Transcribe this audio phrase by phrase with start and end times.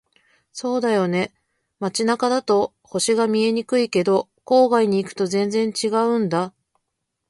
[0.51, 1.31] そうだよね。
[1.79, 6.55] 街中だと星が見えにくいけど、郊外に行くと全然違うんだ。